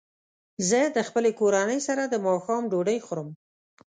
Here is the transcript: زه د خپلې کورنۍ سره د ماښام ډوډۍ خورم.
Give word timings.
زه 0.69 0.79
د 0.95 0.97
خپلې 1.07 1.31
کورنۍ 1.39 1.79
سره 1.87 2.03
د 2.07 2.15
ماښام 2.25 2.61
ډوډۍ 2.71 2.99
خورم. 3.05 3.29